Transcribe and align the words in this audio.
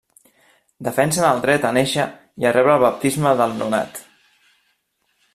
Defensen 0.85 1.25
el 1.31 1.41
dret 1.43 1.67
a 1.69 1.73
néixer 1.77 2.05
i 2.43 2.47
a 2.51 2.53
rebre 2.55 2.73
el 2.77 2.83
baptisme 2.85 3.35
del 3.43 3.53
nonat. 3.61 4.01